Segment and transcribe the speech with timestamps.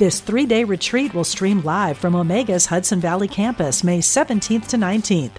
[0.00, 4.78] This three day retreat will stream live from Omega's Hudson Valley campus May 17th to
[4.78, 5.32] 19th.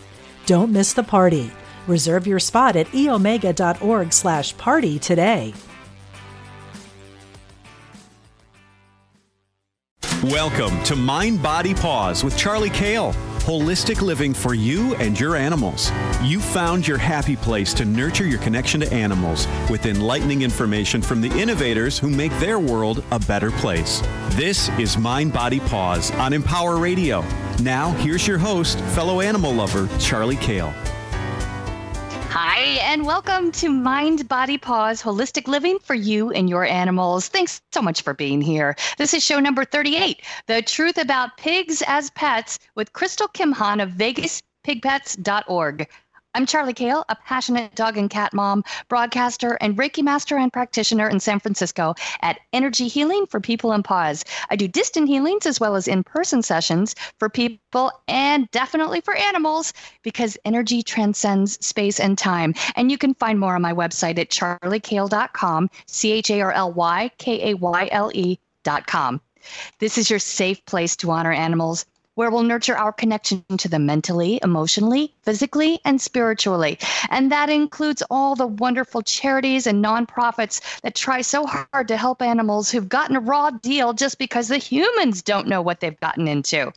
[0.45, 1.49] Don't miss the party.
[1.87, 5.55] Reserve your spot at eomega.org slash party today.
[10.25, 13.15] Welcome to Mind Body Paws with Charly Kayle.
[13.43, 15.91] Holistic living for you and your animals.
[16.21, 21.21] You found your happy place to nurture your connection to animals with enlightening information from
[21.21, 24.01] the innovators who make their world a better place.
[24.31, 27.25] This is Mind Body Paws on Empower Radio.
[27.61, 30.73] Now, here's your host, fellow animal lover, Charly Kayle.
[32.63, 37.27] Hi, and welcome to Mind Body Paws Holistic Living for You and Your Animals.
[37.27, 38.75] Thanks so much for being here.
[38.99, 43.93] This is show number 38 The Truth About Pigs as Pets with Crystal Kimhan of
[43.93, 45.89] VegasPigPets.org.
[46.33, 51.09] I'm Charly Kayle, a passionate dog and cat mom, broadcaster, and Reiki master and practitioner
[51.09, 54.23] in San Francisco at Energy Healing for People in Paws.
[54.49, 59.13] I do distant healings as well as in person sessions for people and definitely for
[59.13, 62.53] animals because energy transcends space and time.
[62.77, 66.71] And you can find more on my website at charlykayle.com, C H A R L
[66.71, 69.19] Y K A Y L E.com.
[69.79, 73.85] This is your safe place to honor animals where we'll nurture our connection to them
[73.85, 76.77] mentally, emotionally, physically, and spiritually.
[77.09, 82.21] And that includes all the wonderful charities and nonprofits that try so hard to help
[82.21, 86.27] animals who've gotten a raw deal just because the humans don't know what they've gotten
[86.27, 86.71] into.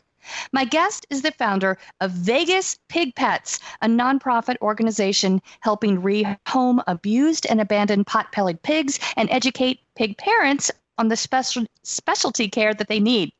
[0.51, 7.45] My guest is the founder of Vegas Pig Pets, a nonprofit organization helping rehome abused
[7.47, 12.99] and abandoned pot-bellied pigs and educate pig parents on the special specialty care that they
[12.99, 13.31] need.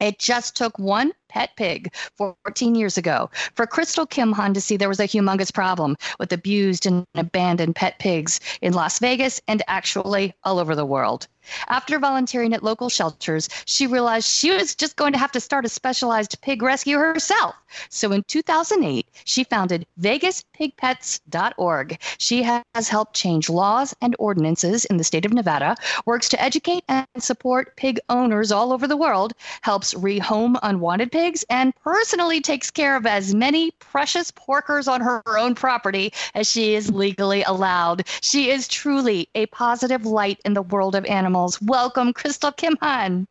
[0.00, 4.88] It just took one pet pig 14 years ago for Crystal Kimhan to see there
[4.88, 10.32] was a humongous problem with abused and abandoned pet pigs in Las Vegas and actually
[10.44, 11.26] all over the world.
[11.68, 15.64] After volunteering at local shelters, she realized she was just going to have to start
[15.64, 17.54] a specialized pig rescue herself.
[17.88, 21.98] So in 2008, she founded VegasPigPets.org.
[22.18, 26.84] She has helped change laws and ordinances in the state of Nevada, works to educate
[26.88, 32.70] and support pig owners all over the world, helps rehome unwanted pigs and personally takes
[32.70, 38.06] care of as many precious porkers on her own property as she is legally allowed.
[38.22, 41.33] She is truly a positive light in the world of animals.
[41.62, 43.26] Welcome, Crystal Kimhan.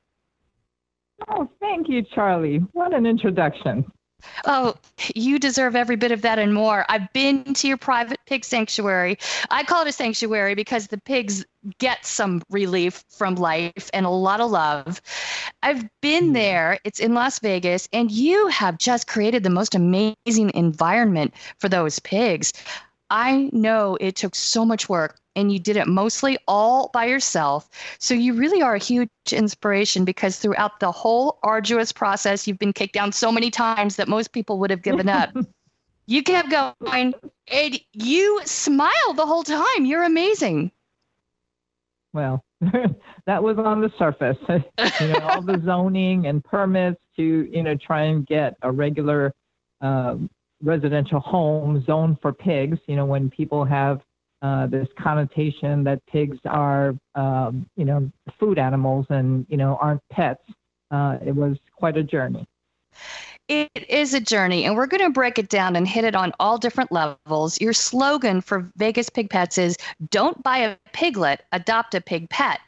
[1.30, 2.68] Oh, thank you, Charly.
[2.74, 3.86] What an introduction.
[4.46, 4.76] Oh,
[5.16, 6.86] you deserve every bit of that and more.
[6.90, 9.18] I've been to your private pig sanctuary.
[9.50, 11.46] I call it a sanctuary because the pigs
[11.80, 15.02] get some relief from life and a lot of love.
[15.62, 16.34] I've been hmm.
[16.34, 16.80] there.
[16.84, 22.00] It's in Las Vegas, and you have just created the most amazing environment for those
[22.00, 22.54] pigs.
[23.14, 27.70] I know it took so much work and you did it mostly all by yourself.
[28.00, 32.74] So you really are a huge inspiration because throughout the whole arduous process, you've been
[32.74, 35.30] kicked down so many times that most people would have given up.
[36.08, 37.14] you kept going
[37.52, 39.86] and you smiled the whole time.
[39.86, 40.72] You're amazing.
[42.14, 42.44] Well,
[43.28, 44.38] that was on the surface.
[44.50, 49.36] you know, all the zoning and permits to, you know, try and get a regular
[49.82, 50.16] uh,
[50.64, 52.80] residential home zone for pigs.
[52.88, 54.02] You know, when people have
[54.42, 60.02] uh, this connotation that pigs are, um, you know, food animals and, you know, aren't
[60.12, 60.44] pets.
[60.92, 62.46] Uh, it was quite a journey.
[63.48, 66.34] It is a journey, and we're going to break it down and hit it on
[66.40, 67.60] all different levels.
[67.60, 69.78] Your slogan for Vegas Pig Pets is
[70.10, 72.60] Don't buy a piglet, adopt a pig pet.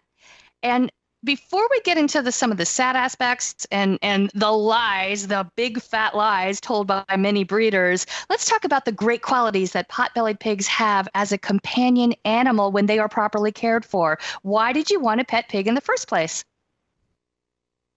[0.64, 0.90] And
[1.26, 5.50] before we get into the, some of the sad aspects and, and the lies, the
[5.56, 10.40] big fat lies told by many breeders, let's talk about the great qualities that pot-bellied
[10.40, 14.20] pigs have as a companion animal when they are properly cared for.
[14.44, 16.46] Why did you want a pet pig in the first place?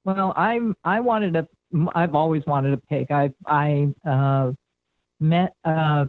[0.05, 1.47] Well, I I wanted a
[1.95, 3.11] I've always wanted a pig.
[3.11, 4.53] I I uh,
[5.21, 6.07] met uh,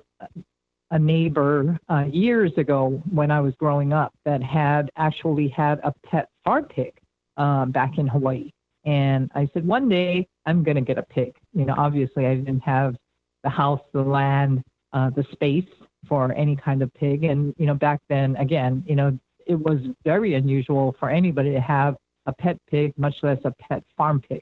[0.92, 5.94] a neighbor uh, years ago when I was growing up that had actually had a
[6.06, 6.94] pet farm pig
[7.40, 8.52] um, back in Hawaii.
[8.86, 11.34] And I said, one day I'm going to get a pig.
[11.54, 12.96] You know, obviously I didn't have
[13.44, 14.62] the house, the land,
[14.94, 15.66] uh, the space
[16.08, 17.24] for any kind of pig.
[17.24, 21.60] And, you know, back then, again, you know, it was very unusual for anybody to
[21.62, 21.96] have
[22.26, 24.42] a pet pig, much less a pet farm pig.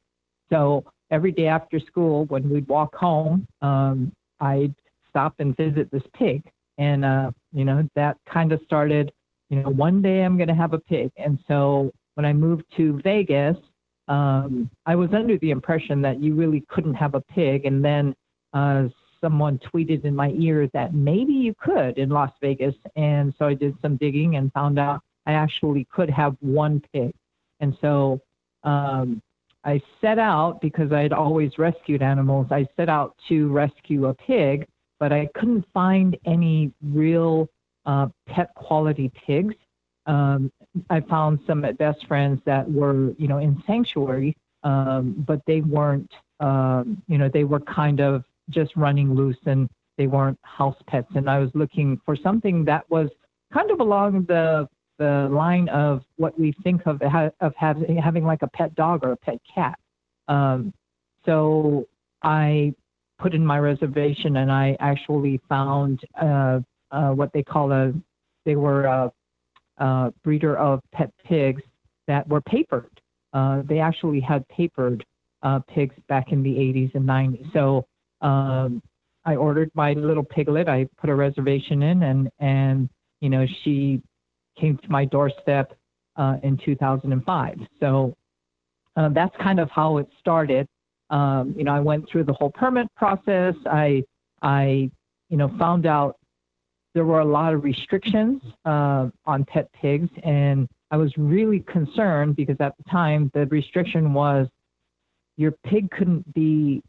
[0.49, 4.75] So every day after school, when we'd walk home, um, I'd
[5.09, 6.43] stop and visit this pig.
[6.77, 9.11] And, uh, you know, that kind of started,
[9.49, 11.11] you know, one day I'm going to have a pig.
[11.17, 13.55] And so when I moved to Vegas,
[14.07, 17.65] um, I was under the impression that you really couldn't have a pig.
[17.65, 18.15] And then
[18.53, 18.85] uh,
[19.21, 22.73] someone tweeted in my ear that maybe you could in Las Vegas.
[22.95, 27.13] And so I did some digging and found out I actually could have one pig.
[27.59, 28.19] And so
[28.63, 29.21] um,
[29.63, 32.47] I set out because I had always rescued animals.
[32.49, 34.65] I set out to rescue a pig,
[34.99, 37.47] but I couldn't find any real
[37.85, 39.53] uh, pet quality pigs.
[40.07, 40.51] Um,
[40.89, 46.11] I found some Best Friends that were, you know, in sanctuary, um, but they weren't,
[46.39, 51.09] um, you know, they were kind of just running loose and they weren't house pets.
[51.15, 53.09] And I was looking for something that was
[53.53, 54.67] kind of along the
[54.99, 57.01] the line of what we think of
[57.39, 59.77] of having having like a pet dog or a pet cat.
[60.27, 60.73] Um,
[61.25, 61.87] so
[62.23, 62.73] I
[63.19, 66.59] put in my reservation and I actually found uh,
[66.91, 67.93] uh, what they call a
[68.45, 69.11] they were a,
[69.77, 71.61] a, breeder of pet pigs
[72.07, 72.89] that were papered.
[73.33, 75.05] Uh, they actually had papered
[75.43, 77.53] uh, pigs back in the 80s and 90s.
[77.53, 77.85] So
[78.21, 78.81] um,
[79.25, 80.67] I ordered my little piglet.
[80.67, 82.89] I put a reservation in, and and
[83.19, 84.01] you know she
[84.59, 85.73] came to my doorstep
[86.15, 87.57] uh, in 2005.
[87.79, 88.15] So
[88.95, 90.67] uh, that's kind of how it started.
[91.09, 93.53] Um, you know, I went through the whole permit process.
[93.65, 94.03] I,
[94.41, 94.91] I,
[95.29, 96.17] you know, found out
[96.97, 102.35] there were a lot of restrictions uh, on pet pigs, and I was really concerned
[102.35, 104.47] because at the time the restriction was
[105.35, 106.81] your pig couldn't be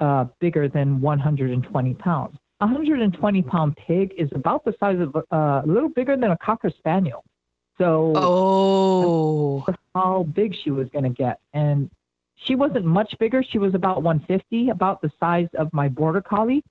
[0.00, 2.36] uh, bigger than 120 pounds.
[2.58, 6.72] 120 pound pig is about the size of uh, a little bigger than a cocker
[6.76, 7.22] spaniel.
[7.78, 11.88] So, oh, how big she was going to get, and
[12.34, 13.44] she wasn't much bigger.
[13.48, 16.64] She was about 150, about the size of my border collie,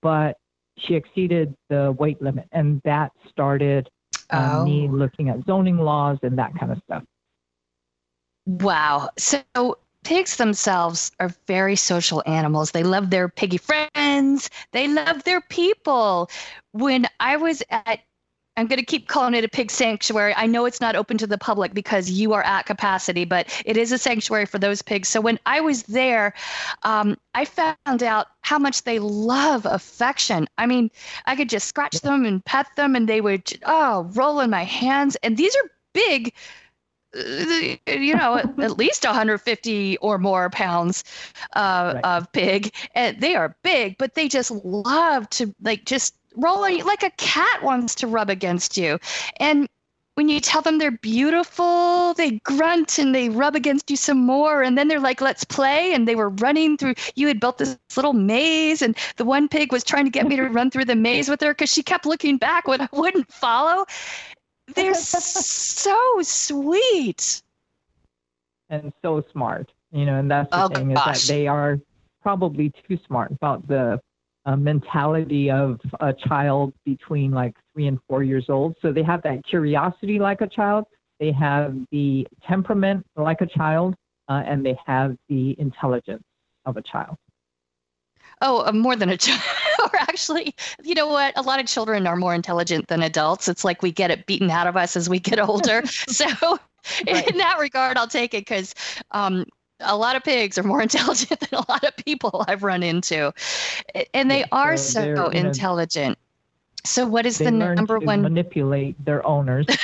[0.00, 0.38] but
[0.78, 3.88] she exceeded the weight limit, and that started
[4.30, 4.64] uh, oh.
[4.64, 7.02] me looking at zoning laws and that kind of stuff.
[8.46, 9.10] Wow.
[9.18, 12.70] So pigs themselves are very social animals.
[12.70, 16.30] They love their piggy friends, they love their people.
[16.72, 18.00] When I was at
[18.56, 20.34] I'm going to keep calling it a pig sanctuary.
[20.34, 23.76] I know it's not open to the public because you are at capacity, but it
[23.76, 25.08] is a sanctuary for those pigs.
[25.08, 26.32] So when I was there,
[26.82, 30.48] um, I found out how much they love affection.
[30.56, 30.90] I mean,
[31.26, 34.64] I could just scratch them and pet them, and they would, oh, roll in my
[34.64, 35.16] hands.
[35.22, 36.32] And these are big
[37.86, 41.04] you know, at least 150 or more pounds
[41.54, 42.04] uh, right.
[42.04, 42.74] of pig.
[42.94, 47.02] And they are big, but they just love to like just roll on you like
[47.02, 48.98] a cat wants to rub against you.
[49.38, 49.68] And
[50.14, 54.62] when you tell them they're beautiful, they grunt and they rub against you some more.
[54.62, 55.92] And then they're like, let's play.
[55.92, 58.80] And they were running through, you had built this little maze.
[58.80, 61.42] And the one pig was trying to get me to run through the maze with
[61.42, 63.84] her because she kept looking back when I wouldn't follow.
[64.74, 67.42] They're so sweet
[68.70, 69.70] and so smart.
[69.92, 71.16] You know, and that's the oh, thing gosh.
[71.16, 71.78] is that they are
[72.22, 74.00] probably too smart about the
[74.46, 78.76] uh, mentality of a child between like three and four years old.
[78.80, 80.84] So they have that curiosity like a child.
[81.18, 83.94] They have the temperament like a child,
[84.28, 86.22] uh, and they have the intelligence
[86.64, 87.16] of a child.
[88.42, 89.42] Oh, uh, more than a child.
[89.82, 91.36] or actually, you know what?
[91.36, 93.48] A lot of children are more intelligent than adults.
[93.48, 95.84] It's like we get it beaten out of us as we get older.
[95.86, 96.26] so,
[97.06, 97.28] right.
[97.28, 98.74] in that regard, I'll take it because
[99.10, 99.46] um,
[99.80, 103.32] a lot of pigs are more intelligent than a lot of people I've run into,
[104.14, 106.18] and they are so, so intelligent.
[106.84, 108.22] so, what is the number one?
[108.22, 109.66] Manipulate their owners.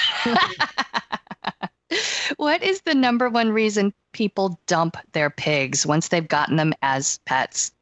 [2.37, 7.19] what is the number one reason people dump their pigs once they've gotten them as
[7.27, 7.73] pets?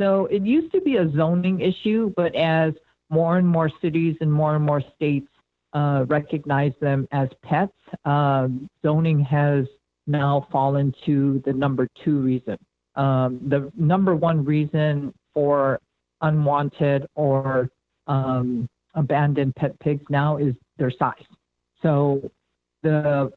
[0.00, 2.74] So it used to be a zoning issue, but as
[3.10, 5.28] more and more cities and more and more states
[5.72, 7.72] uh, recognize them as pets,
[8.04, 9.66] um, zoning has
[10.06, 12.58] now fall into the number two reason.
[12.96, 15.80] Um, the number one reason for
[16.20, 17.68] unwanted or
[18.06, 21.24] um, abandoned pet pigs now is their size.
[21.82, 22.30] So
[22.82, 23.32] the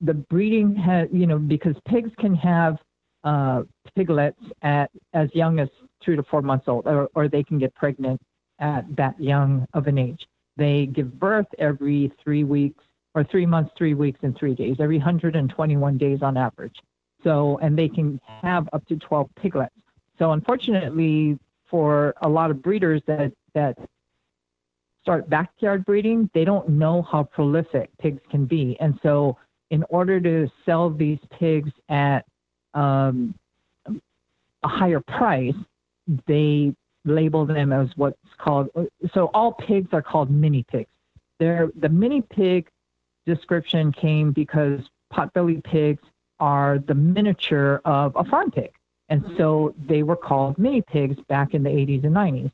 [0.00, 2.76] the breeding has, you know, because pigs can have
[3.24, 3.62] uh,
[3.96, 5.68] piglets at as young as
[6.04, 8.20] three to four months old, or, or they can get pregnant
[8.60, 10.24] at that young of an age.
[10.56, 12.82] They give birth every three weeks,
[13.18, 16.76] or three months, three weeks, and three days, every 121 days on average.
[17.24, 19.74] So, and they can have up to 12 piglets.
[20.18, 21.38] So, unfortunately,
[21.70, 23.76] for a lot of breeders that that
[25.02, 29.36] start backyard breeding, they don't know how prolific pigs can be, and so
[29.70, 32.24] in order to sell these pigs at
[32.74, 33.34] um,
[33.86, 35.54] a higher price,
[36.26, 38.68] they label them as what's called.
[39.12, 40.88] So all pigs are called mini pigs.
[41.38, 42.68] They're, the mini pig
[43.34, 44.80] description came because
[45.12, 46.02] potbelly pigs
[46.40, 48.72] are the miniature of a farm pig.
[49.08, 52.50] And so they were called mini pigs back in the 80s and 90s.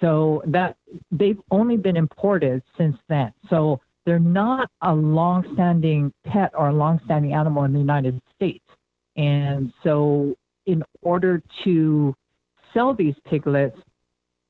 [0.00, 0.76] So that
[1.10, 3.32] they've only been imported since then.
[3.48, 8.64] So they're not a long-standing pet or a long-standing animal in the United States.
[9.16, 10.34] And so
[10.66, 12.14] in order to
[12.74, 13.78] sell these piglets,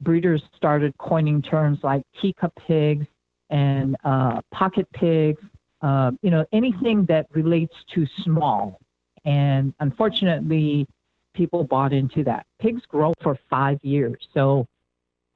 [0.00, 3.07] breeders started coining terms like teacup pigs
[3.50, 5.43] and uh, pocket pigs,
[5.85, 8.81] uh, you know, anything that relates to small.
[9.26, 10.87] And unfortunately,
[11.35, 12.47] people bought into that.
[12.59, 14.17] Pigs grow for five years.
[14.33, 14.67] So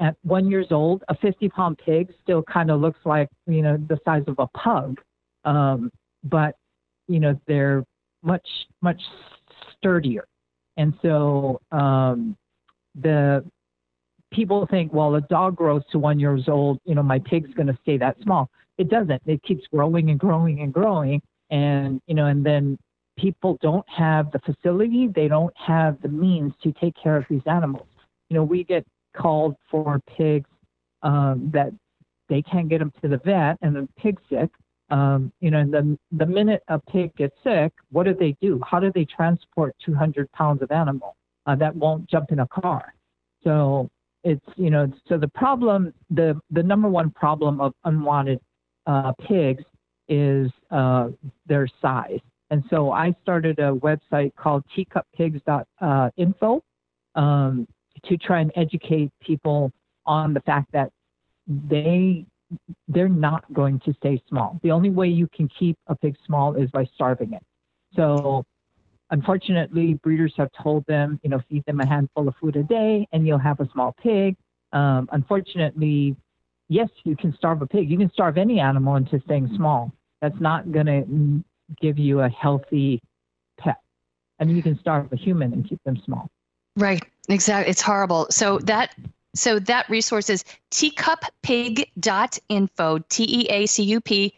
[0.00, 3.76] at one years old, a 50 pound pig still kind of looks like, you know,
[3.76, 4.99] the size of a pug.
[5.45, 5.90] Um,
[6.25, 6.57] but,
[7.09, 7.85] you know, they're
[8.23, 8.49] much,
[8.81, 9.02] much
[9.76, 10.25] sturdier.
[10.78, 12.37] And so um,
[12.95, 13.45] the
[14.32, 17.66] people think, well, a dog grows to one years old, you know, my pig's going
[17.66, 18.50] to stay that small.
[18.76, 19.23] It doesn't.
[19.26, 21.20] It keeps growing and growing and growing.
[21.50, 22.78] And, you know, and then
[23.18, 27.42] people don't have the facility, they don't have the means to take care of these
[27.47, 27.88] animals.
[28.28, 30.49] You know, we get called for pigs
[31.02, 31.73] um, that
[32.28, 34.50] they can't get them to the vet and the pig's sick.
[34.90, 38.61] Um, you know, the, the minute a pig gets sick, what do they do?
[38.64, 41.16] How do they transport 200 pounds of animal
[41.47, 42.94] uh, that won't jump in a car?
[43.44, 43.90] So
[44.25, 48.40] it's, you know, so the problem, the, the number one problem of unwanted
[48.87, 49.64] uh, pigs
[50.08, 51.08] is uh,
[51.46, 52.20] their size.
[52.50, 56.62] And so I started a website called teacuppigs.info
[57.14, 57.68] um,
[58.04, 59.70] to try and educate people
[60.06, 60.90] on the fact that
[61.46, 62.25] they
[62.88, 64.58] they're not going to stay small.
[64.62, 67.42] The only way you can keep a pig small is by starving it.
[67.94, 68.46] So
[69.11, 73.09] unfortunately, breeders have told them, you know, feed them a handful of food a day
[73.12, 74.37] and you'll have a small pig.
[74.73, 76.17] Um, unfortunately,
[76.69, 77.91] yes, you can starve a pig.
[77.91, 79.93] You can starve any animal into staying small.
[80.21, 81.43] That's not going to
[81.81, 83.00] give you a healthy
[83.59, 83.81] pet.
[84.41, 86.31] I mean, you can starve a human and keep them small.
[86.77, 87.03] Right.
[87.29, 87.69] Exactly.
[87.71, 88.29] It's horrible.
[88.31, 88.95] So that
[89.35, 94.33] so that resource is teacuppig.info, T E A C U P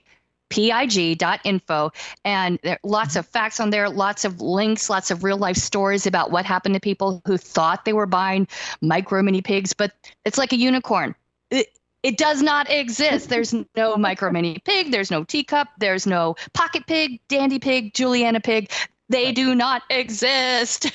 [0.50, 1.92] pig.info
[2.24, 5.56] and there are lots of facts on there lots of links lots of real life
[5.56, 8.46] stories about what happened to people who thought they were buying
[8.82, 9.92] micro mini pigs but
[10.24, 11.14] it's like a unicorn.
[11.50, 11.68] It,
[12.02, 13.28] it does not exist.
[13.28, 18.40] There's no micro mini pig there's no teacup there's no pocket pig dandy pig juliana
[18.40, 18.70] pig.
[19.08, 20.92] They do not exist.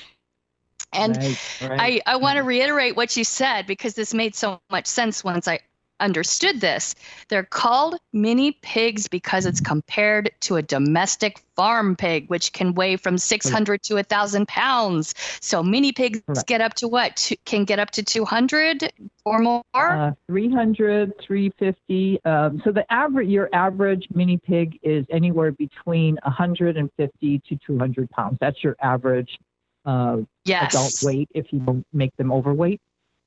[0.94, 2.02] And right, right.
[2.06, 5.46] I, I want to reiterate what you said because this made so much sense once
[5.48, 5.60] I
[6.00, 6.96] understood this.
[7.30, 12.98] They're called mini pigs because it's compared to a domestic farm pig, which can weigh
[12.98, 15.14] from 600 to 1,000 pounds.
[15.42, 16.48] So mini pigs Correct.
[16.48, 17.32] get up to what?
[17.46, 18.92] can get up to 200
[19.26, 19.64] or more?
[19.74, 22.20] Uh, 300, 350.
[22.26, 28.38] Um, so the average, your average mini pig is anywhere between 150 to 200 pounds.
[28.40, 29.38] That's your average
[29.86, 30.74] uh, yes.
[30.74, 32.82] adult weight if you make them overweight.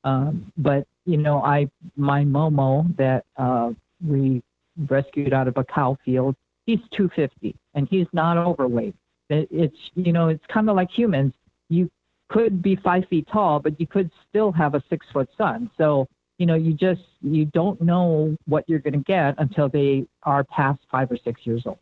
[0.08, 3.72] Um, but you know, I my Momo that uh,
[4.04, 4.42] we
[4.88, 6.36] rescued out of a cow field,
[6.66, 8.94] he's 250 and he's not overweight.
[9.28, 11.34] it's you know, it's kind of like humans.
[11.68, 11.90] You
[12.28, 15.70] could be five feet tall, but you could still have a six foot son.
[15.76, 20.06] So you know, you just you don't know what you're going to get until they
[20.22, 21.78] are past five or six years old.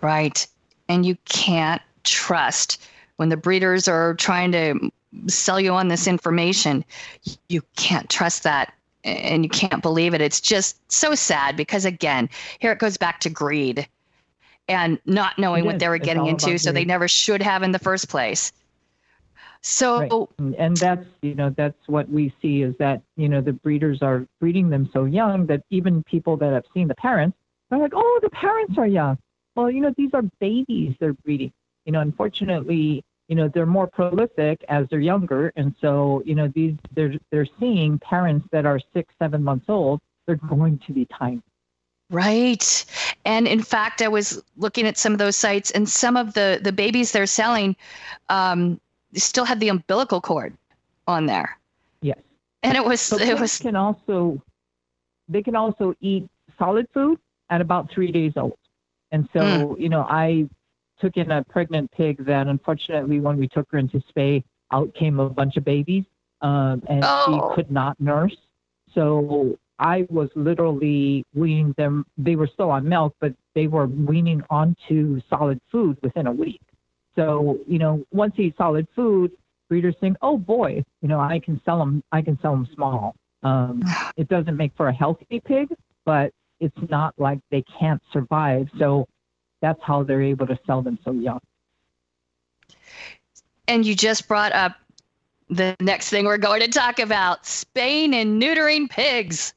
[0.00, 0.46] Right,
[0.88, 2.82] and you can't trust
[3.16, 4.90] when the breeders are trying to
[5.26, 6.84] sell you on this information,
[7.48, 10.20] you can't trust that and you can't believe it.
[10.20, 12.28] It's just so sad because, again,
[12.58, 13.86] here it goes back to greed
[14.68, 17.78] and not knowing what they were getting into, so they never should have in the
[17.78, 18.52] first place.
[19.60, 20.58] So, right.
[20.58, 24.26] and that's you know that's what we see is that you know the breeders are
[24.38, 27.36] breeding them so young that even people that have seen the parents
[27.70, 29.18] are like, oh, the parents are young.
[29.54, 31.52] Well, you know these are babies they're breeding
[31.84, 36.48] you know, unfortunately, you know, they're more prolific as they're younger, and so you know,
[36.48, 40.00] these they're they're seeing parents that are six, seven months old.
[40.26, 41.42] They're going to be tiny.
[42.10, 42.84] Right.
[43.24, 46.60] And in fact, I was looking at some of those sites, and some of the
[46.62, 47.76] the babies they're selling
[48.28, 48.80] um,
[49.14, 50.56] still had the umbilical cord
[51.06, 51.58] on there.
[52.02, 52.18] Yes.
[52.62, 54.42] And it was so it was can also
[55.28, 56.28] they can also eat
[56.58, 57.18] solid food
[57.50, 58.58] at about three days old.
[59.12, 59.80] And so, mm.
[59.80, 60.48] you know, I
[61.00, 65.20] took in a pregnant pig that unfortunately, when we took her into spay, out came
[65.20, 66.04] a bunch of babies,
[66.40, 67.24] um, and oh.
[67.26, 68.36] she could not nurse.
[68.94, 72.06] So I was literally weaning them.
[72.16, 76.60] They were still on milk, but they were weaning onto solid food within a week.
[77.16, 79.32] So, you know, once they eat solid food,
[79.68, 83.14] breeders think, oh boy, you know, I can sell them, I can sell them small.
[83.42, 83.82] Um,
[84.16, 85.68] it doesn't make for a healthy pig,
[86.04, 88.68] but it's not like they can't survive.
[88.78, 89.06] So
[89.64, 91.40] that's how they're able to sell them so young.
[93.66, 94.72] And you just brought up
[95.48, 99.54] the next thing we're going to talk about spaying and neutering pigs.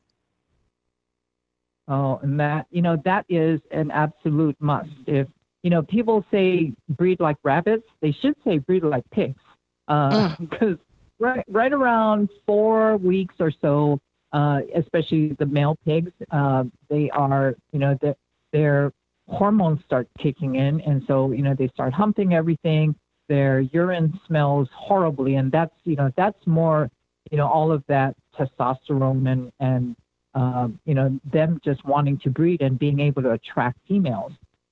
[1.89, 4.89] Oh, and that, you know, that is an absolute must.
[5.07, 5.27] If,
[5.63, 9.41] you know, people say breed like rabbits, they should say breed like pigs.
[9.89, 10.37] Uh.
[10.39, 10.77] Because
[11.19, 13.99] right, right around four weeks or so,
[14.31, 18.15] uh, especially the male pigs, uh, they are, you know, the,
[18.53, 18.93] their
[19.27, 20.81] hormones start kicking in.
[20.81, 22.95] And so, you know, they start humping everything.
[23.29, 25.35] Their urine smells horribly.
[25.35, 26.89] And that's, you know, that's more,
[27.31, 29.95] you know, all of that testosterone and, and
[30.37, 34.31] um, you know, them just wanting to breed and being able to attract females.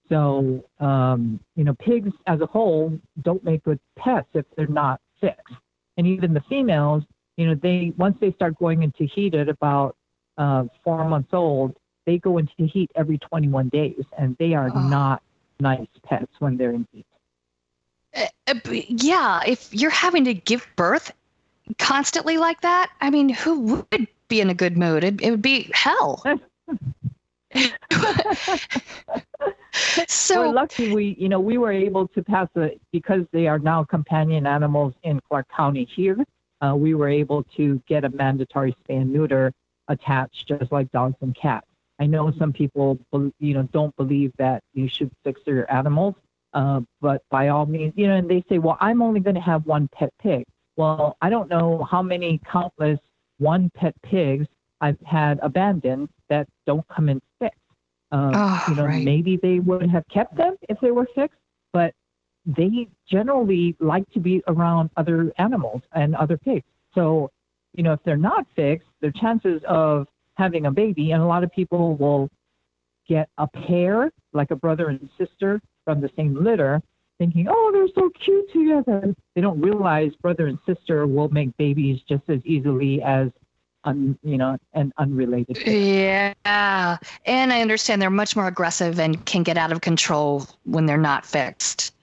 [0.10, 5.02] So, um, you know, pigs as a whole don't make good pets if they're not
[5.20, 5.56] fixed.
[5.98, 7.04] And even the females,
[7.38, 9.96] you know, they once they start going into heat at about
[10.38, 14.88] uh, four months old, they go into heat every 21 days, and they are oh.
[14.88, 15.22] not
[15.60, 17.06] nice pets when they're in heat.
[18.16, 21.12] Uh, uh yeah, if you're having to give birth
[21.78, 23.60] constantly like that, I mean, who
[23.92, 25.04] would be in a good mood?
[25.04, 26.24] It, it would be hell.
[30.08, 33.60] so we're lucky we you know we were able to pass a because they are
[33.60, 36.18] now companion animals in Clark County here.
[36.62, 39.54] Uh, we were able to get a mandatory spay and neuter
[39.88, 41.68] attached, just like dogs and cats.
[42.00, 43.00] I know some people,
[43.40, 46.16] you know, don't believe that you should fix your animals,
[46.54, 49.42] uh, but by all means, you know, and they say, well, I'm only going to
[49.42, 50.46] have one pet pig.
[50.76, 53.00] Well, I don't know how many countless
[53.38, 54.48] one pet pigs
[54.82, 57.60] I've had abandoned that don't come in fixed.
[58.12, 59.04] Um, oh, you know, right.
[59.04, 61.40] maybe they would have kept them if they were fixed,
[61.74, 61.94] but
[62.46, 66.66] they generally like to be around other animals and other pigs.
[66.94, 67.32] So,
[67.74, 71.44] you know, if they're not fixed, their chances of having a baby, and a lot
[71.44, 72.30] of people will
[73.08, 76.82] get a pair, like a brother and sister from the same litter,
[77.18, 79.16] thinking, oh, they're so cute together.
[79.36, 83.30] They don't realize brother and sister will make babies just as easily as
[83.86, 85.58] un, you know, and unrelated.
[85.66, 86.98] Yeah.
[87.26, 90.98] And I understand they're much more aggressive and can get out of control when they're
[90.98, 91.94] not fixed.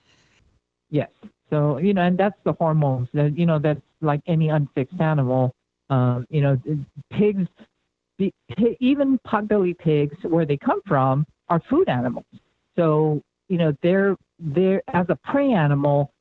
[0.89, 1.11] Yes.
[1.51, 5.55] So, you know, and that's the hormones that, you know, that's like any unfixed animal.
[5.91, 6.59] Um, you know,
[7.11, 7.49] pigs,
[8.81, 12.27] even potbelly pigs, where they come from, are food animals.
[12.77, 16.13] So, you know, they're, they're, as a prey animal,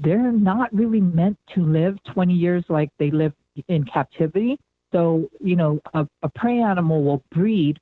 [0.00, 3.32] they're not really meant to live 20 years like they live
[3.68, 4.58] in captivity.
[4.92, 7.78] So, you know, a, a prey animal will breed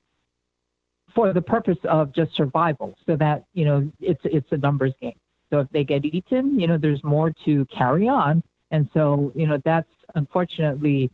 [1.14, 5.18] for the purpose of just survival, so that you know it's it's a numbers game.
[5.50, 9.46] So if they get eaten, you know, there's more to carry on, and so you
[9.46, 11.10] know that's unfortunately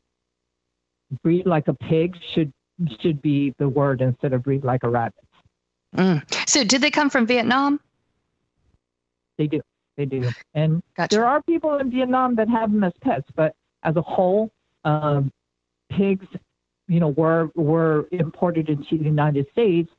[1.22, 2.52] breed like a pig should
[3.00, 5.14] should be the word instead of breed like a rabbit.
[5.96, 6.48] Mm.
[6.48, 7.80] So did they come from Vietnam?
[9.38, 9.60] They do.
[9.96, 10.28] They do.
[10.54, 11.14] And gotcha.
[11.14, 14.50] there are people in Vietnam that have them as pets, but as a whole,
[14.84, 15.30] um,
[15.90, 16.26] pigs,
[16.88, 19.90] you know, were were imported into the United States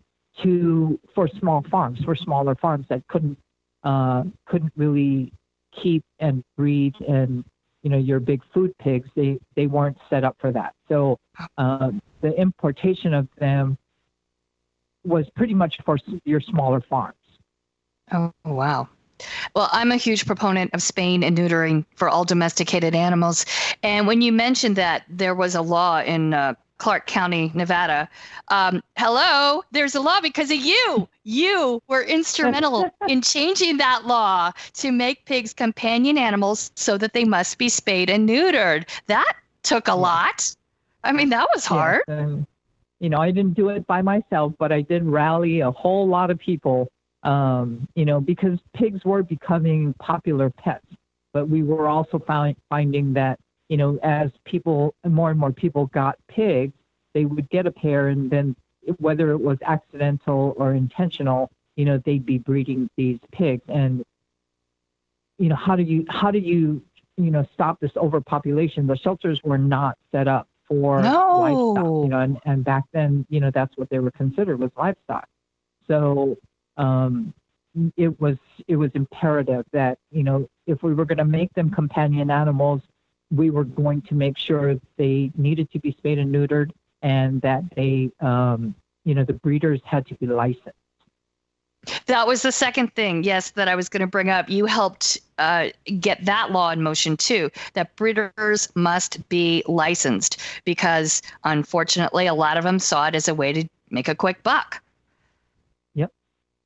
[0.43, 3.37] to for small farms, for smaller farms that couldn't
[3.83, 5.31] uh, couldn't really
[5.81, 7.43] keep and breed and
[7.85, 9.07] you know your big food pigs.
[9.15, 10.73] They they weren't set up for that.
[10.89, 11.19] So
[11.59, 13.77] uh, the importation of them
[15.05, 17.15] was pretty much for your smaller farms.
[18.11, 18.89] Oh wow.
[19.55, 23.45] Well, I'm a huge proponent of spaying and neutering for all domesticated animals.
[23.81, 28.07] And when you mentioned that there was a law in uh, Clark County, Nevada,
[28.49, 31.09] um, hello, there's a law because of you.
[31.23, 37.25] You were instrumental in changing that law to make pigs companion animals so that they
[37.25, 38.87] must be spayed and neutered.
[39.07, 40.55] That took a lot.
[41.03, 42.03] I mean, that was hard.
[42.07, 42.29] Yes,
[42.99, 46.29] you know, I didn't do it by myself, but I did rally a whole lot
[46.29, 46.87] of people
[47.23, 50.85] um, you know, because pigs were becoming popular pets.
[51.33, 55.87] But we were also find, finding that, you know, as people, more and more people
[55.87, 56.73] got pigs,
[57.13, 58.55] they would get a pair, and then
[58.97, 63.63] whether it was accidental or intentional, you know, they'd be breeding these pigs.
[63.67, 64.03] And,
[65.39, 66.81] you know, how do you, how do you,
[67.17, 68.87] you know, stop this overpopulation?
[68.87, 71.39] The shelters were not set up for no.
[71.39, 74.71] livestock, you know, and, and back then, you know, that's what they were considered was
[74.77, 75.27] livestock.
[75.87, 76.37] So
[76.77, 77.33] um,
[77.97, 81.69] it was it was imperative that you know if we were going to make them
[81.69, 82.81] companion animals,
[83.31, 87.63] we were going to make sure they needed to be spayed and neutered, and that
[87.75, 90.77] they, um, you know, the breeders had to be licensed.
[92.07, 94.49] That was the second thing, yes, that I was going to bring up.
[94.49, 101.21] You helped uh, get that law in motion too, that breeders must be licensed because
[101.43, 104.81] unfortunately, a lot of them saw it as a way to make a quick buck.
[105.93, 106.11] Yep,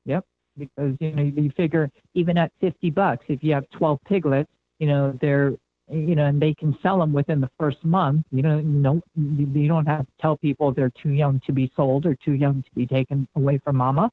[0.06, 0.24] yep.
[0.56, 4.86] Because you know you figure even at fifty bucks, if you have twelve piglets, you
[4.86, 5.54] know they're
[5.90, 8.24] you know, and they can sell them within the first month.
[8.30, 12.06] You know, no, you don't have to tell people they're too young to be sold
[12.06, 14.10] or too young to be taken away from mama.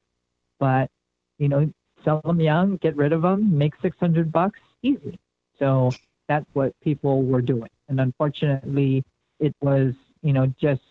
[0.58, 0.90] But
[1.38, 1.72] you know,
[2.04, 5.18] sell them young, get rid of them, make 600 bucks easy.
[5.58, 5.92] So
[6.28, 7.70] that's what people were doing.
[7.88, 9.04] And unfortunately,
[9.40, 10.82] it was, you know, just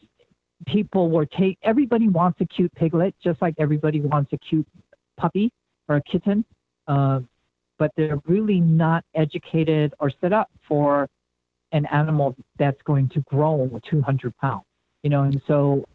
[0.65, 4.67] people were take everybody wants a cute piglet, just like everybody wants a cute
[5.17, 5.51] puppy
[5.87, 6.43] or a kitten.
[6.87, 7.19] Uh,
[7.77, 11.07] but they're really not educated or set up for
[11.71, 14.63] an animal that's going to grow 200 pounds.
[15.03, 15.85] You know, and so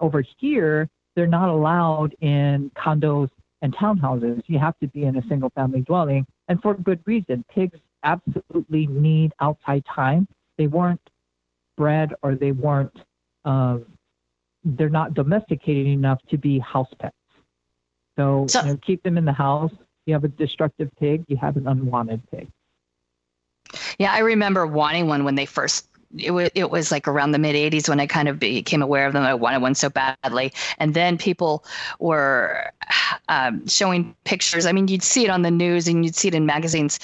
[0.00, 3.30] over here, they're not allowed in condos
[3.62, 4.42] and townhouses.
[4.46, 7.44] You have to be in a single family dwelling, and for good reason.
[7.52, 10.28] Pigs absolutely need outside time.
[10.58, 11.00] They weren't
[11.76, 12.96] bred or they weren't,
[13.44, 13.78] uh,
[14.62, 17.16] they're not domesticated enough to be house pets.
[18.16, 19.72] So, so you know, keep them in the house.
[20.06, 22.48] You have a destructive pig, you have an unwanted pig.
[23.98, 25.88] Yeah, I remember wanting one when they first
[26.18, 29.06] it was it was like around the mid 80s when I kind of became aware
[29.06, 29.24] of them.
[29.24, 31.64] I wanted one so badly, and then people
[31.98, 32.70] were
[33.28, 34.66] um, showing pictures.
[34.66, 36.98] I mean, you'd see it on the news and you'd see it in magazines,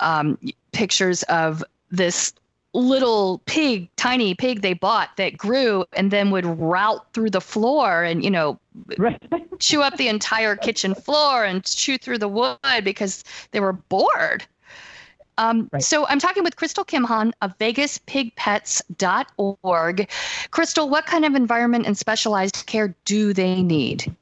[0.00, 0.38] um,
[0.72, 2.32] pictures of this
[2.76, 8.02] little pig, tiny pig they bought that grew and then would route through the floor
[8.02, 8.58] and you know
[8.98, 9.22] right.
[9.58, 14.44] chew up the entire kitchen floor and chew through the wood because they were bored.
[15.38, 15.82] Um, right.
[15.82, 20.10] So I'm talking with Crystal Kimhan of VegasPigPets.org.
[20.50, 24.12] Crystal, what kind of environment and specialized care do they need?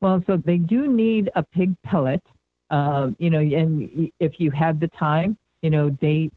[0.00, 2.22] Well, so they do need a pig pellet.
[2.70, 6.30] Uh, you know, and if you had the time, you know, they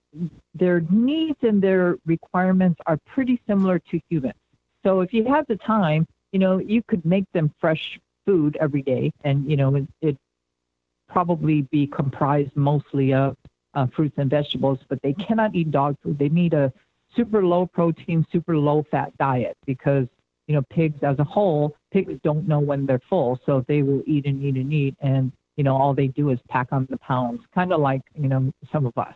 [0.53, 4.35] their needs and their requirements are pretty similar to humans.
[4.83, 8.81] So if you have the time, you know, you could make them fresh food every
[8.81, 10.17] day, and you know, it, it
[11.09, 13.35] probably be comprised mostly of
[13.73, 16.17] uh, fruits and vegetables, but they cannot eat dog food.
[16.17, 16.71] They need a
[17.15, 20.07] super low protein, super low fat diet because,
[20.47, 23.39] you know, pigs as a whole, pigs don't know when they're full.
[23.45, 24.95] So they will eat and eat and eat.
[24.99, 28.27] And, you know, all they do is pack on the pounds, kind of like, you
[28.27, 29.15] know, some of us.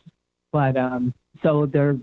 [0.52, 1.98] But um, so they're,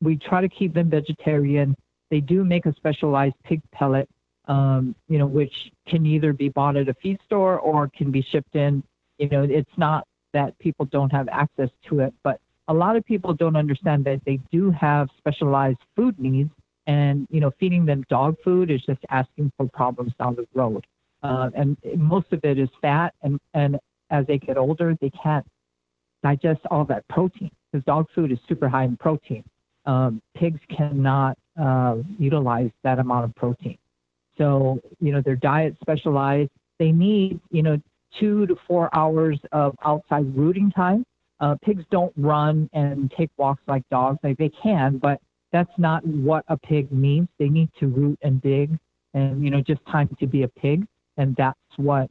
[0.00, 1.76] we try to keep them vegetarian.
[2.10, 4.08] They do make a specialized pig pellet,
[4.46, 5.52] um, you know, which
[5.88, 8.82] can either be bought at a feed store or can be shipped in
[9.18, 13.04] you know, it's not that people don't have access to it, but a lot of
[13.04, 16.50] people don't understand that they do have specialized food needs,
[16.86, 20.84] and you know, feeding them dog food is just asking for problems down the road.
[21.22, 23.78] Uh, and most of it is fat, and and
[24.10, 25.46] as they get older, they can't
[26.22, 29.44] digest all that protein because dog food is super high in protein.
[29.86, 33.78] Um, pigs cannot uh, utilize that amount of protein.
[34.36, 36.50] So, you know, their diet specialized.
[36.78, 37.80] They need, you know,
[38.18, 41.04] two to four hours of outside rooting time.
[41.40, 44.18] Uh, pigs don't run and take walks like dogs.
[44.22, 45.20] Like they can, but
[45.52, 47.28] that's not what a pig needs.
[47.38, 48.76] They need to root and dig,
[49.14, 52.10] and you know, just time to be a pig, and that's what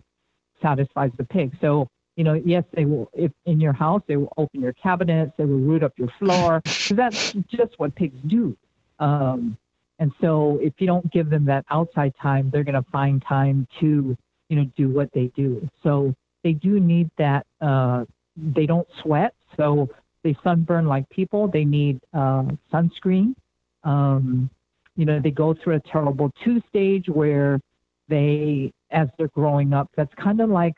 [0.62, 1.52] satisfies the pig.
[1.62, 3.10] So you know, yes, they will.
[3.14, 6.62] If in your house, they will open your cabinets, they will root up your floor,
[6.64, 8.56] because that's just what pigs do.
[9.00, 9.58] Um,
[10.00, 13.68] and so, if you don't give them that outside time, they're going to find time
[13.82, 14.18] to
[14.50, 15.68] you know, do what they do.
[15.84, 16.14] So
[16.44, 17.46] they do need that.
[17.62, 18.06] Uh,
[18.38, 19.90] they don't sweat, so
[20.24, 21.48] they sunburn like people.
[21.48, 23.36] They need uh, sunscreen.
[23.84, 24.50] Um,
[24.96, 27.60] you know, they go through a terrible two stage where
[28.08, 30.78] they, as they're growing up, that's kind of like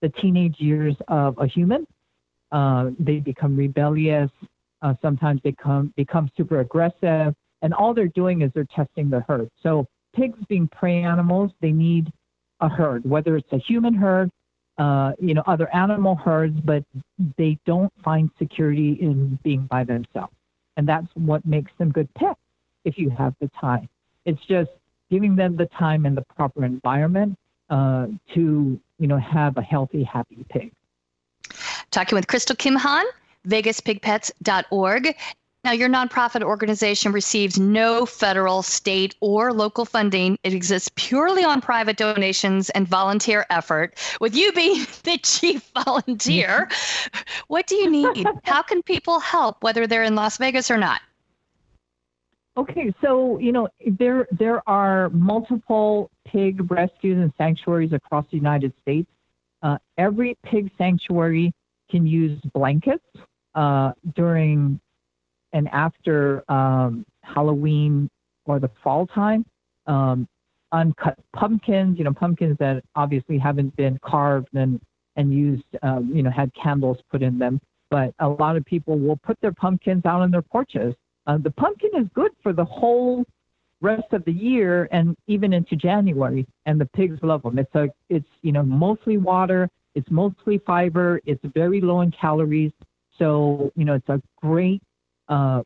[0.00, 1.86] the teenage years of a human.
[2.52, 4.30] Uh, they become rebellious.
[4.80, 9.20] Uh, sometimes they come become super aggressive, and all they're doing is they're testing the
[9.28, 9.50] herd.
[9.62, 12.12] So pigs, being prey animals, they need
[12.60, 14.30] a herd, whether it's a human herd,
[14.78, 16.84] uh, you know, other animal herds, but
[17.38, 20.34] they don't find security in being by themselves.
[20.76, 22.38] And that's what makes them good pets
[22.84, 23.88] if you have the time.
[24.24, 24.70] It's just
[25.14, 27.38] giving them the time and the proper environment
[27.70, 30.72] uh, to, you know, have a healthy, happy pig.
[31.92, 33.04] Talking with Crystal Kimhan,
[33.46, 35.14] VegasPigPets.org.
[35.62, 40.36] Now, your nonprofit organization receives no federal, state, or local funding.
[40.42, 43.96] It exists purely on private donations and volunteer effort.
[44.20, 46.68] With you being the chief volunteer,
[47.46, 48.26] what do you need?
[48.42, 51.02] How can people help, whether they're in Las Vegas or not?
[52.56, 58.72] Okay, so you know there there are multiple pig rescues and sanctuaries across the United
[58.82, 59.10] States.
[59.62, 61.52] Uh, every pig sanctuary
[61.90, 63.04] can use blankets
[63.54, 64.78] uh, during
[65.52, 68.08] and after um, Halloween
[68.44, 69.44] or the fall time.
[69.86, 70.28] Um,
[70.72, 74.80] uncut pumpkins, you know, pumpkins that obviously haven't been carved and
[75.16, 77.60] and used, um, you know, had candles put in them.
[77.90, 80.94] But a lot of people will put their pumpkins out on their porches.
[81.26, 83.24] Uh, the pumpkin is good for the whole
[83.80, 86.46] rest of the year and even into January.
[86.66, 87.58] And the pigs love them.
[87.58, 89.68] It's a, it's you know, mostly water.
[89.94, 91.20] It's mostly fiber.
[91.24, 92.72] It's very low in calories.
[93.18, 94.82] So you know, it's a great
[95.28, 95.62] uh,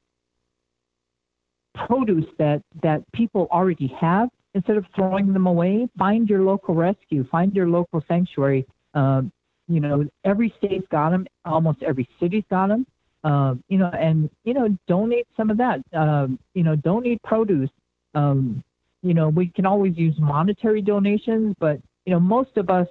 [1.86, 4.28] produce that that people already have.
[4.54, 8.66] Instead of throwing them away, find your local rescue, find your local sanctuary.
[8.94, 9.30] Um,
[9.68, 11.26] you know, every state's got them.
[11.44, 12.86] Almost every city's got them.
[13.24, 15.80] Um, you know, and you know, donate some of that.
[15.92, 17.70] Um, you know, donate produce.
[18.14, 18.62] Um,
[19.02, 22.88] you know, we can always use monetary donations, but you know, most of us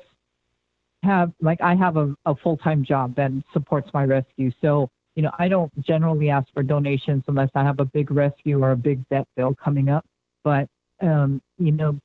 [1.03, 4.51] have like I have a, a full time job that supports my rescue.
[4.61, 8.61] So, you know, I don't generally ask for donations unless I have a big rescue
[8.63, 10.05] or a big vet bill coming up.
[10.43, 10.67] But
[11.01, 11.99] um, you know,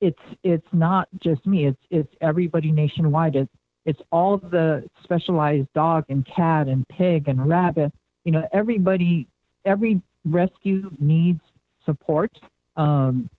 [0.00, 1.66] it's it's not just me.
[1.66, 3.36] It's it's everybody nationwide.
[3.36, 3.52] It's
[3.84, 7.92] it's all the specialized dog and cat and pig and rabbit.
[8.24, 9.26] You know, everybody,
[9.64, 11.40] every rescue needs
[11.84, 12.30] support.
[12.76, 13.30] Um,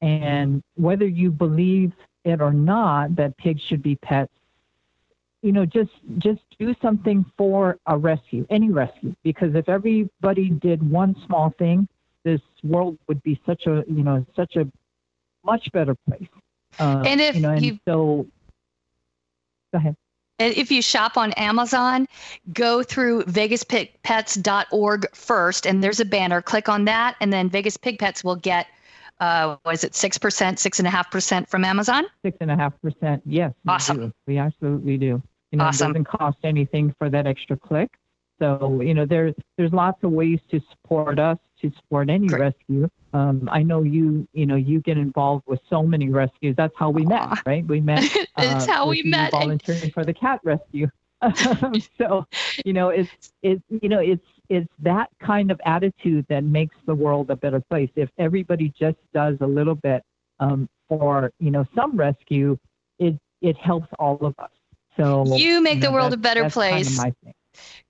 [0.00, 1.92] and whether you believe
[2.24, 4.32] it or not that pigs should be pets,
[5.42, 9.14] you know, just just do something for a rescue, any rescue.
[9.22, 11.88] Because if everybody did one small thing,
[12.24, 14.70] this world would be such a you know such a
[15.44, 16.28] much better place.
[16.78, 18.26] Uh, and if you know, and you so
[19.72, 19.96] Go ahead.
[20.38, 22.06] If you shop on Amazon,
[22.52, 26.40] go through vegaspigpets.org first, and there's a banner.
[26.40, 28.68] Click on that, and then Vegas Pig Pets will get,
[29.18, 32.04] uh, was it six percent, six and a half percent from Amazon?
[32.24, 33.20] Six and a half percent.
[33.26, 33.52] Yes.
[33.66, 34.14] Awesome.
[34.26, 35.20] We, we absolutely do.
[35.50, 35.90] You know, awesome.
[35.90, 37.90] It doesn't cost anything for that extra click.
[38.38, 42.40] So you know, there's there's lots of ways to support us to support any Great.
[42.40, 42.88] rescue.
[43.12, 46.54] Um, I know you, you know, you get involved with so many rescues.
[46.56, 47.66] That's how we met, right?
[47.66, 48.04] We met.
[48.14, 49.32] it's uh, how we met.
[49.32, 50.88] Volunteering for the cat rescue.
[51.98, 52.26] so,
[52.64, 53.10] you know, it's
[53.42, 57.60] it's you know it's it's that kind of attitude that makes the world a better
[57.60, 57.90] place.
[57.96, 60.02] If everybody just does a little bit
[60.40, 62.58] um, for you know some rescue,
[62.98, 64.50] it it helps all of us.
[64.96, 66.96] So you make you the know, world a better place.
[66.96, 67.34] Kind of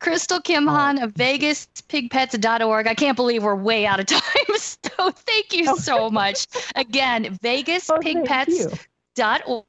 [0.01, 0.73] Crystal Kim oh.
[0.73, 2.87] Han of VegasPigPets.org.
[2.87, 4.23] I can't believe we're way out of time.
[4.57, 5.77] So thank you oh.
[5.77, 6.47] so much.
[6.75, 8.88] Again, Vegas oh, Pig Pets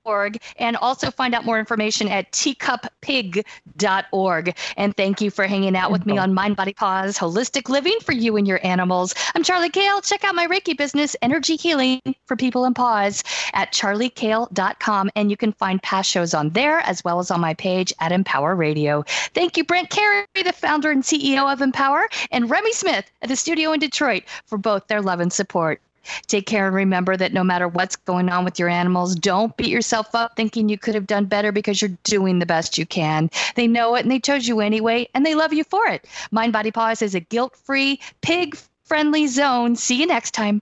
[0.05, 4.55] org and also find out more information at teacuppig.org.
[4.77, 8.13] And thank you for hanging out with me on Mind Body Paws Holistic Living for
[8.13, 9.13] you and your animals.
[9.35, 10.01] I'm Charly Kayle.
[10.01, 15.09] Check out my Reiki business, Energy Healing for People and Paws, at charlykayle.com.
[15.15, 18.11] And you can find past shows on there as well as on my page at
[18.11, 19.03] Empower Radio.
[19.33, 23.35] Thank you, Brent Carey, the founder and CEO of Empower, and Remy Smith at the
[23.35, 25.81] studio in Detroit for both their love and support.
[26.27, 29.69] Take care and remember that no matter what's going on with your animals, don't beat
[29.69, 33.29] yourself up thinking you could have done better because you're doing the best you can.
[33.55, 36.07] They know it and they chose you anyway, and they love you for it.
[36.31, 39.75] Mind Body Paws is a guilt free, pig friendly zone.
[39.75, 40.61] See you next time.